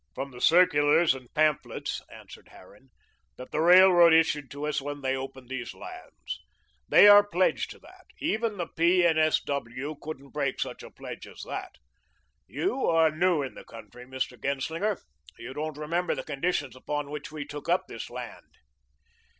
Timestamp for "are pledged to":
7.07-7.79